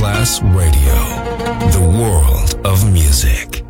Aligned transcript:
Masterclass 0.00 0.40
Radio, 0.56 0.94
the 1.72 1.80
world 2.00 2.66
of 2.66 2.90
music. 2.90 3.62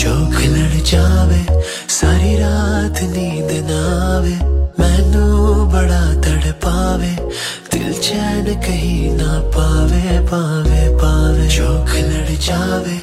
चोख 0.00 0.34
लड़ 0.54 0.76
जावे 0.90 1.40
सारी 1.98 2.34
रात 2.40 3.00
नींद 3.14 3.50
ना 3.70 3.80
आवे 4.16 4.34
मैनू 4.80 5.24
बड़ा 5.72 6.02
तड़ 6.26 6.50
पावे 6.64 7.12
दिल 7.72 7.92
चैन 8.06 8.46
कहीं 8.66 9.10
ना 9.16 9.30
पावे 9.56 10.18
पावे 10.32 10.82
पावे 11.02 11.48
चोख 11.56 11.94
लड़ 12.10 12.36
जावे 12.48 12.96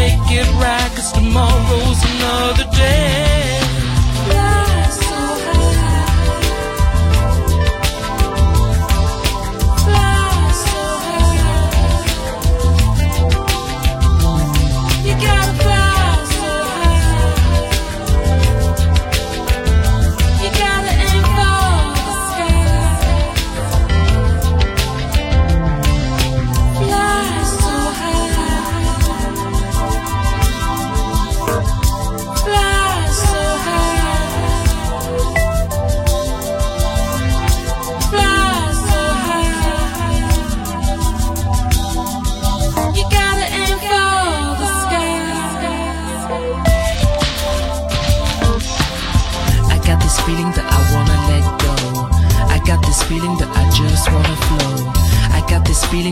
make 0.00 0.30
it 0.40 0.48
right, 0.62 0.90
cause 0.96 1.12
tomorrow's 1.12 2.00
another 2.12 2.64
day. 2.76 3.59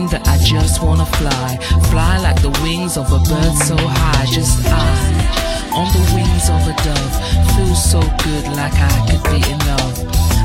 That 0.09 0.27
I 0.27 0.37
just 0.41 0.81
wanna 0.81 1.05
fly. 1.05 1.57
Fly 1.89 2.17
like 2.17 2.41
the 2.41 2.49
wings 2.65 2.97
of 2.97 3.11
a 3.13 3.19
bird 3.29 3.53
so 3.61 3.77
high. 3.77 4.25
Just 4.25 4.57
I, 4.65 5.69
on 5.69 5.85
the 5.93 6.03
wings 6.17 6.49
of 6.49 6.61
a 6.65 6.73
dove. 6.81 7.13
Feels 7.53 7.77
so 7.77 8.01
good 8.25 8.45
like 8.57 8.73
I 8.73 8.89
could 9.05 9.23
be 9.29 9.39
in 9.45 9.59
love. 9.69 9.97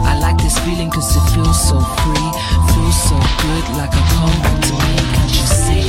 I 0.04 0.21
like 0.21 0.37
this 0.37 0.59
feeling 0.64 0.90
cause 0.90 1.09
it 1.16 1.25
feels 1.33 1.56
so 1.56 1.80
free. 1.80 2.30
Feels 2.76 2.99
so 3.09 3.16
good 3.40 3.64
like 3.80 3.92
a 3.97 4.04
come 4.12 4.37
to 4.68 4.73
me. 4.85 4.94
Can't 5.16 5.33
you 5.33 5.49
see? 5.49 5.88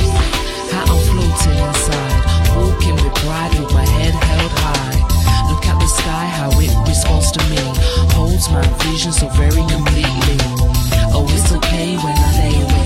How 0.72 0.88
I'm 0.88 1.00
floating 1.12 1.58
inside. 1.60 2.22
Walking 2.56 2.96
with 2.96 3.14
pride 3.20 3.52
with 3.60 3.72
my 3.76 3.84
head 4.00 4.14
held 4.16 4.52
high. 4.64 5.00
Look 5.52 5.64
at 5.68 5.76
the 5.76 5.88
sky, 6.00 6.26
how 6.40 6.50
it 6.56 6.72
responds 6.88 7.28
to 7.36 7.42
me. 7.52 7.60
Holds 8.16 8.48
my 8.48 8.64
vision 8.88 9.12
so 9.12 9.28
very 9.36 9.64
completely. 9.68 10.40
Oh, 11.12 11.28
it's 11.28 11.52
okay 11.52 11.96
when 12.00 12.16
I 12.16 12.28
lay 12.40 12.56
awake 12.56 12.85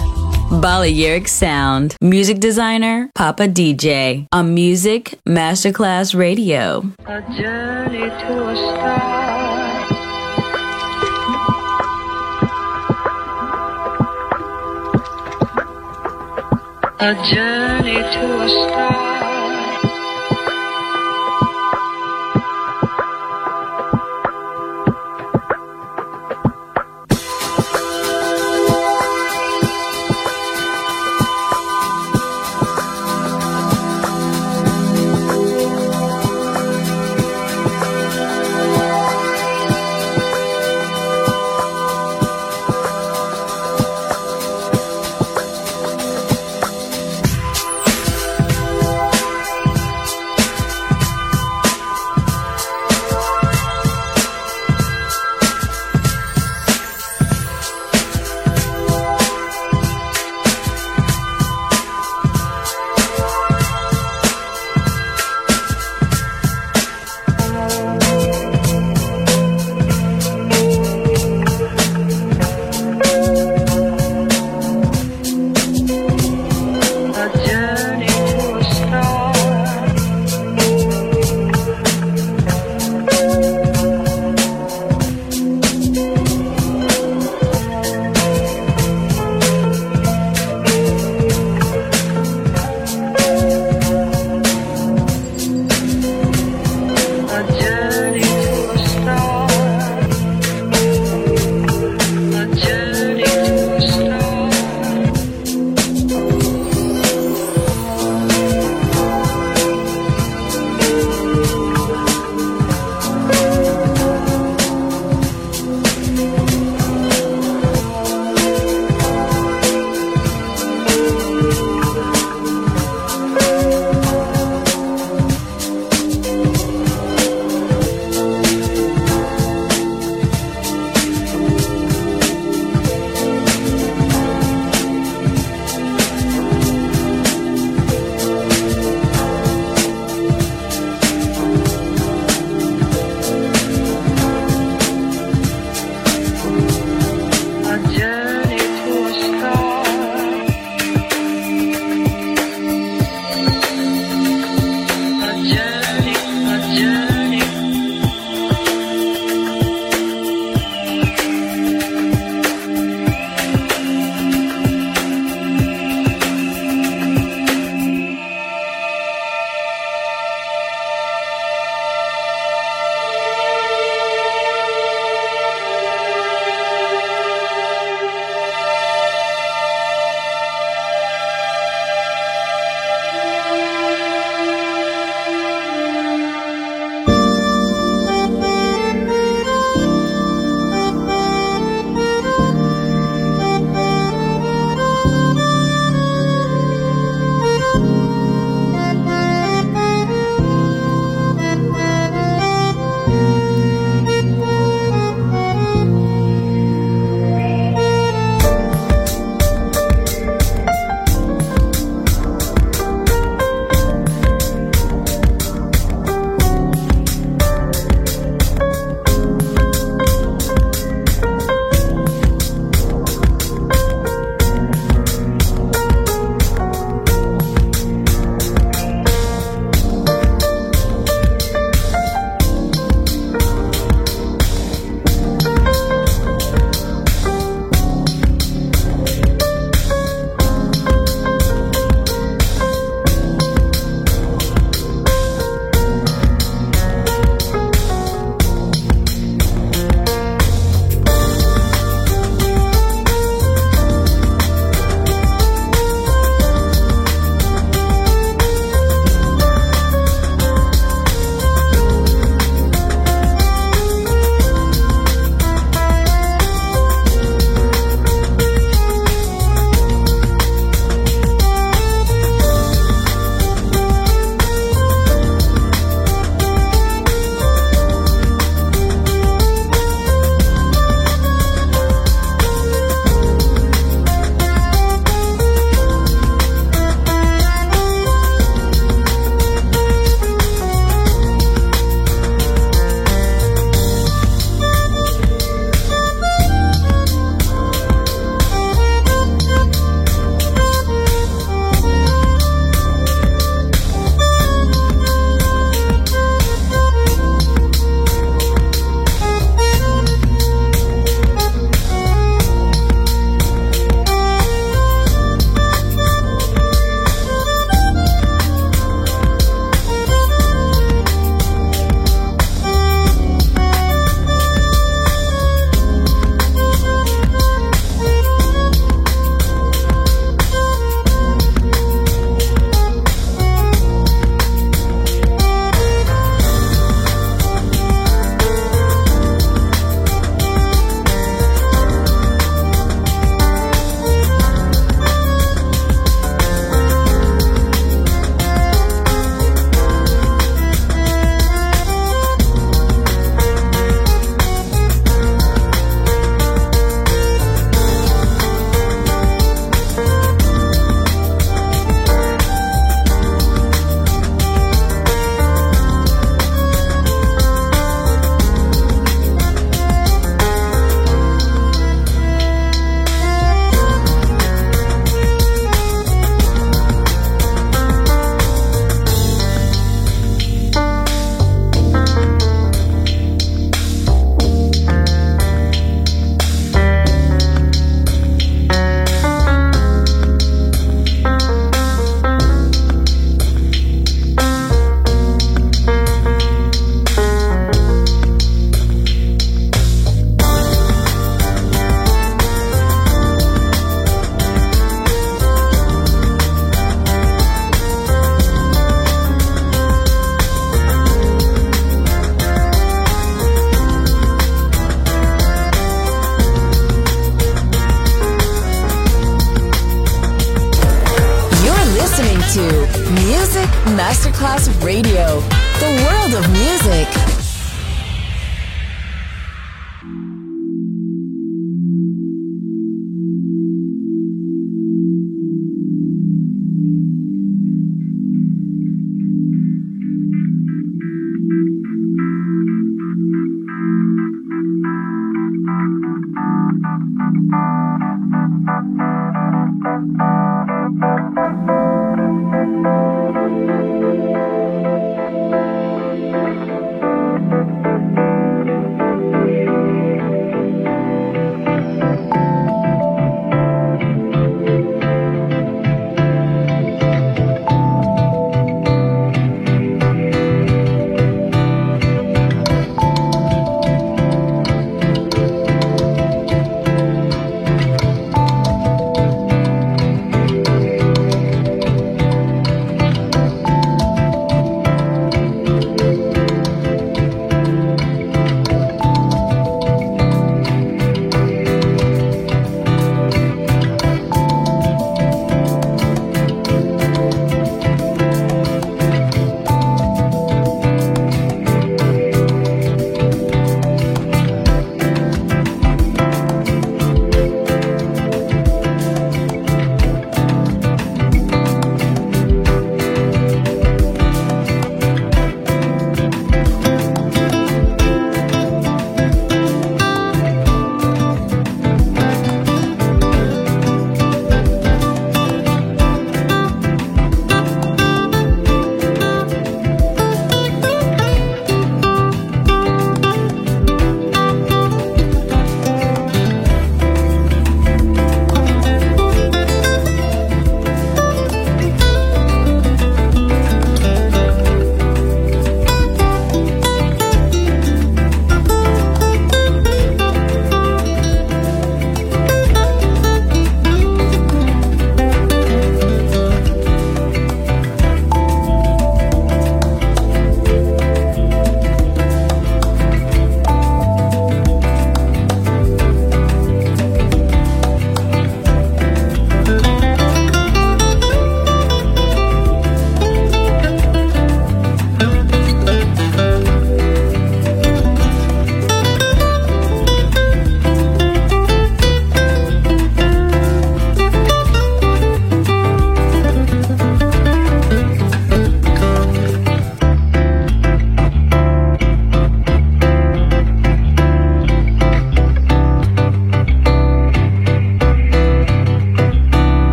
Balearic 0.61 1.27
Sound. 1.27 1.95
Music 2.01 2.39
designer, 2.39 3.09
Papa 3.15 3.47
DJ. 3.47 4.27
On 4.31 4.53
Music 4.53 5.19
Masterclass 5.27 6.13
Radio. 6.13 6.83
A 7.07 7.21
journey 7.35 8.07
to 8.07 8.47
a 8.47 8.55
star. 8.55 9.01
A 16.99 17.15
journey 17.33 17.95
to 17.95 18.41
a 18.43 18.47
star. 18.47 19.10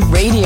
Radio, 0.00 0.45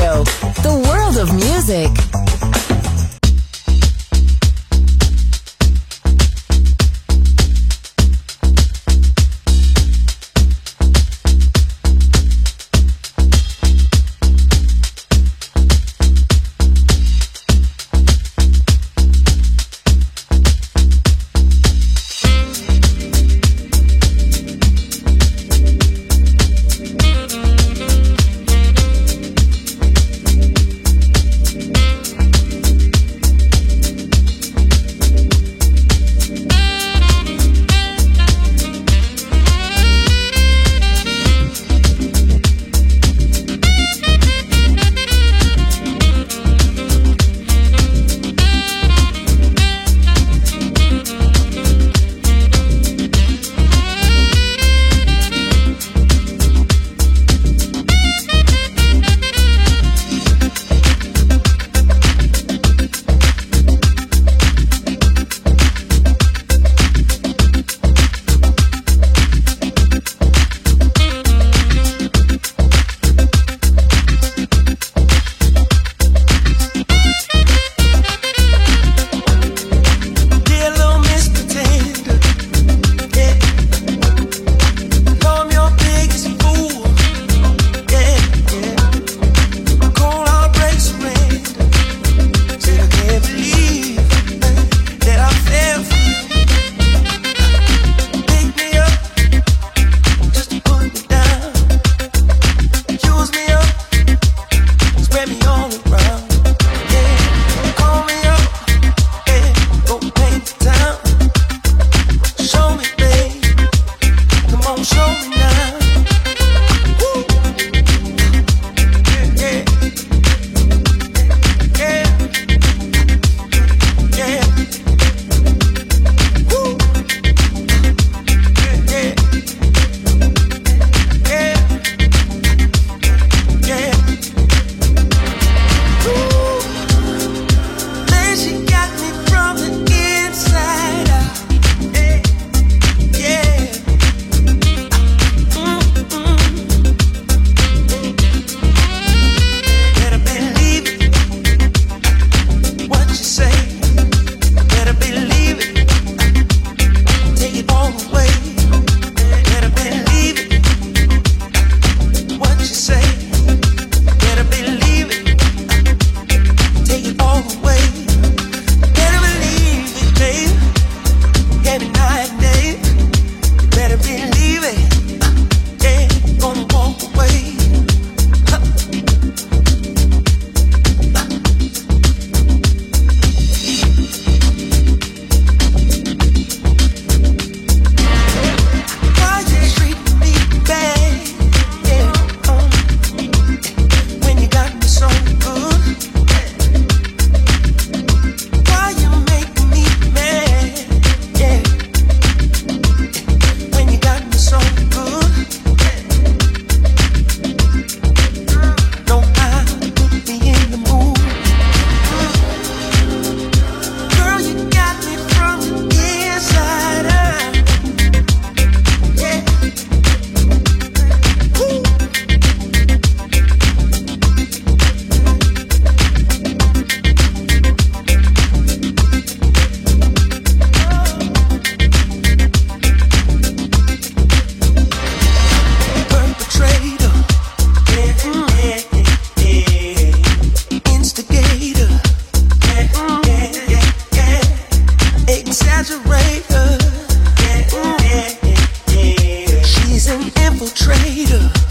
good. 251.31 251.70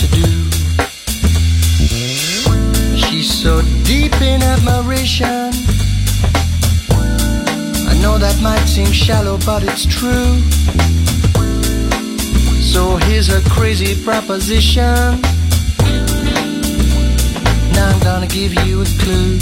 To 0.00 0.06
do. 0.08 0.28
She's 2.96 3.30
so 3.32 3.62
deep 3.84 4.14
in 4.20 4.42
admiration. 4.42 5.50
I 7.90 7.98
know 8.00 8.18
that 8.18 8.38
might 8.42 8.66
seem 8.66 8.92
shallow, 8.92 9.38
but 9.46 9.62
it's 9.62 9.86
true. 9.86 10.40
So 12.72 12.96
here's 13.06 13.28
a 13.28 13.40
crazy 13.50 14.02
proposition. 14.04 15.20
Now 17.74 17.88
I'm 17.92 18.00
gonna 18.00 18.26
give 18.26 18.54
you 18.64 18.82
a 18.82 18.86
clue. 19.02 19.38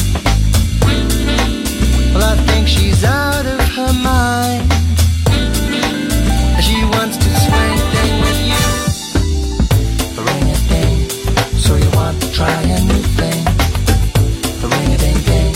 Well, 2.12 2.24
I 2.24 2.36
think 2.48 2.66
she's 2.66 3.04
out 3.04 3.46
of 3.46 3.60
her 3.76 3.92
mind. 3.92 4.66
She 6.62 6.84
wants 6.84 7.16
to 7.16 7.30
swing 7.44 7.79
try 12.40 12.62
a 12.62 12.80
new 12.90 13.02
thing. 13.18 13.44
Ring 14.72 14.92
a 14.94 14.98
ding 15.04 15.20
ding, 15.28 15.52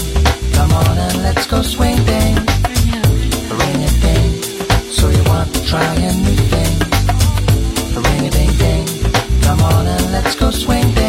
come 0.52 0.70
on 0.72 0.98
and 0.98 1.16
let's 1.22 1.46
go 1.46 1.62
swing 1.62 1.96
ding. 2.04 2.34
Ring 3.60 3.80
a 3.88 3.92
ding, 4.04 4.32
so 4.96 5.08
you 5.08 5.22
want 5.32 5.48
to 5.54 5.64
try 5.64 5.94
a 6.10 6.12
new 6.26 6.38
thing. 6.52 6.74
Ring 8.04 8.26
a 8.26 8.30
ding 8.30 8.52
ding, 8.64 8.84
come 9.40 9.62
on 9.62 9.86
and 9.86 10.12
let's 10.12 10.34
go 10.34 10.50
swing 10.50 10.92
ding. 10.92 11.03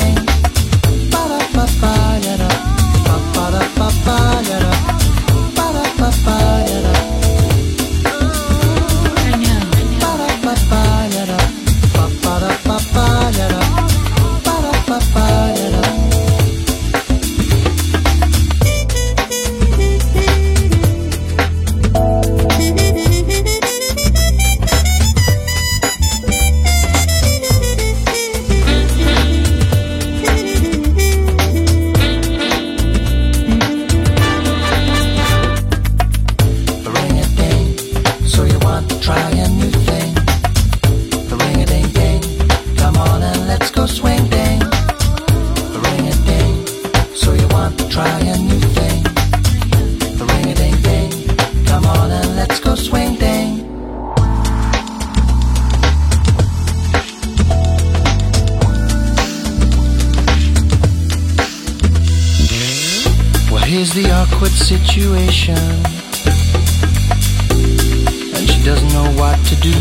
Know 69.05 69.19
what 69.19 69.37
to 69.45 69.55
do. 69.57 69.73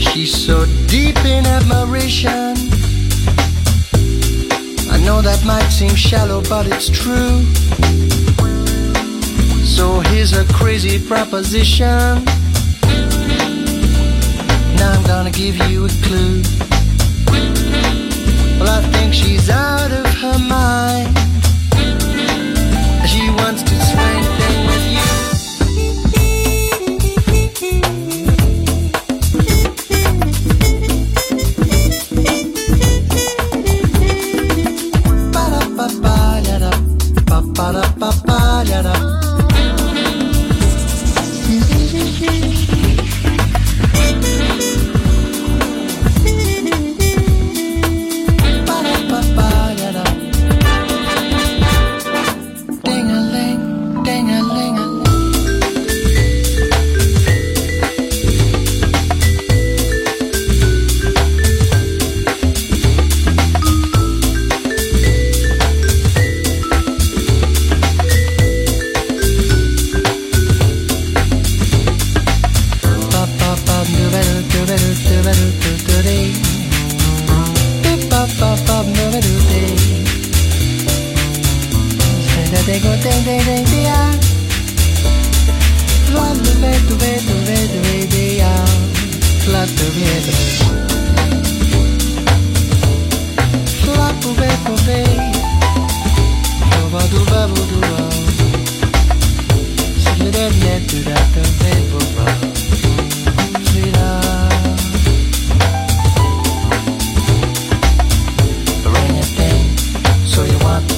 She's 0.00 0.34
so 0.34 0.66
deep 0.86 1.16
in 1.24 1.46
admiration. 1.46 2.54
I 4.90 5.00
know 5.04 5.22
that 5.22 5.42
might 5.46 5.68
seem 5.68 5.94
shallow, 5.94 6.42
but 6.48 6.66
it's 6.66 6.88
true. 6.88 7.42
So 9.64 10.00
here's 10.10 10.32
a 10.32 10.44
crazy 10.52 10.98
proposition. 11.06 12.24
Now 14.76 14.92
I'm 14.96 15.04
gonna 15.04 15.30
give 15.30 15.56
you 15.68 15.86
a 15.86 15.92
clue. 16.04 16.42
Well, 18.58 18.68
I 18.68 18.82
think 18.92 19.14
she's 19.14 19.48
out 19.48 19.92
of 19.92 20.06
her 20.22 20.38
mind. 20.38 21.16
She 23.08 23.30
wants 23.30 23.62
to 23.62 23.74
swing 23.90 24.29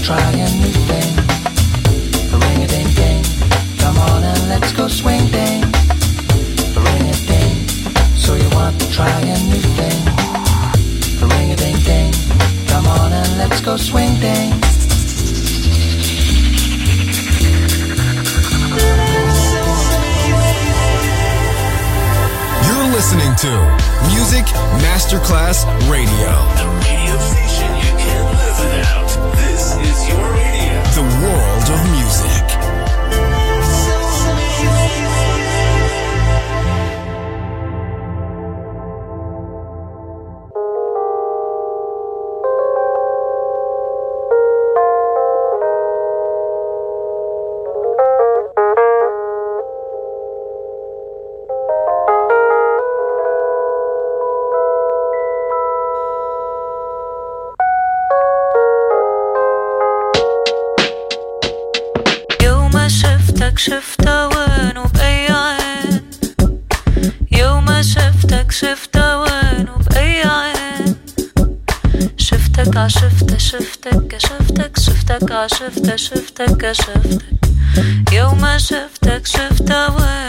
try 0.03 0.19
a 0.33 0.51
new 0.57 0.73
thing. 0.89 1.22
krzywda, 75.71 75.99
szywta, 75.99 76.45
kaszywta. 76.57 77.25
Ją 78.13 78.35
ma 78.35 78.59
szywta, 78.59 79.21
krzywda, 79.21 79.87
łeb. 79.87 80.22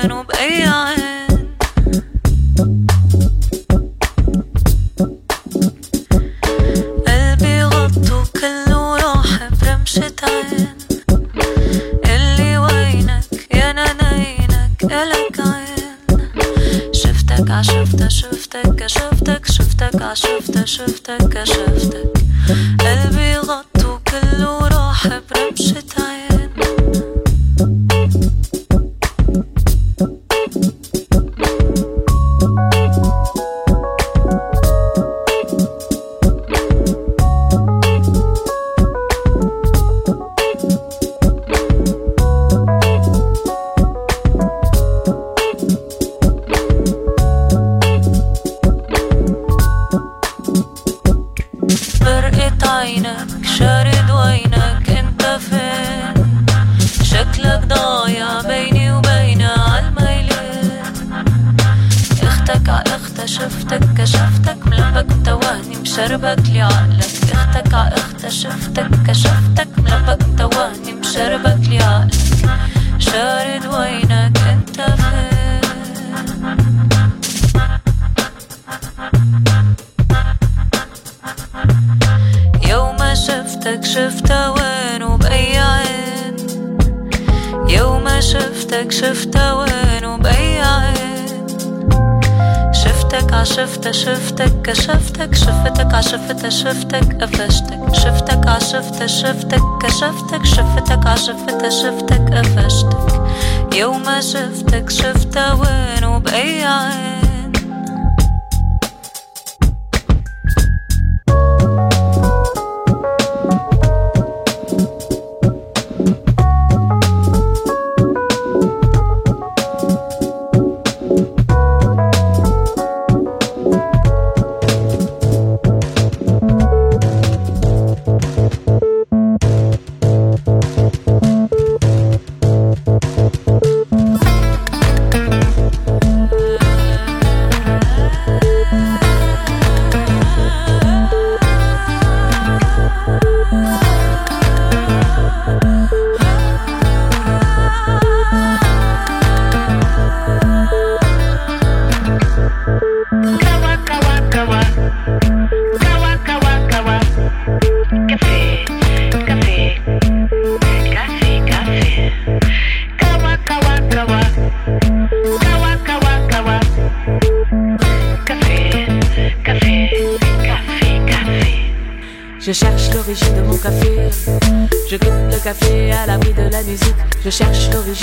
Je 177.23 177.29
cherche 177.29 177.71
l'origine. 177.71 178.02